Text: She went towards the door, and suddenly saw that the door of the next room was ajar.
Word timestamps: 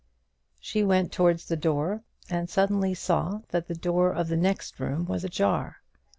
She 0.59 0.83
went 0.83 1.11
towards 1.11 1.45
the 1.47 1.55
door, 1.55 2.01
and 2.27 2.49
suddenly 2.49 2.95
saw 2.95 3.41
that 3.49 3.67
the 3.67 3.75
door 3.75 4.11
of 4.11 4.29
the 4.29 4.35
next 4.35 4.79
room 4.79 5.05
was 5.05 5.23
ajar. 5.23 5.83